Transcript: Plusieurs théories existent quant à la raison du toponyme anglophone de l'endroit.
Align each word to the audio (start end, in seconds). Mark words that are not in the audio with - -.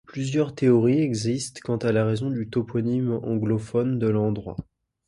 Plusieurs 0.07 0.55
théories 0.55 1.01
existent 1.03 1.59
quant 1.63 1.77
à 1.77 1.91
la 1.91 2.03
raison 2.03 2.31
du 2.31 2.49
toponyme 2.49 3.19
anglophone 3.21 3.99
de 3.99 4.07
l'endroit. 4.07 4.55